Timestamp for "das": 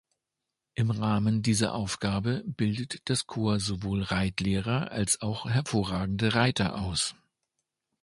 3.07-3.27